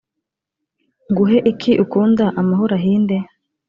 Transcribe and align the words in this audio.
nguhe 1.09 1.37
iki 1.51 1.71
ukunda 1.83 2.25
amahoro 2.41 2.73
ahinde 2.79 3.17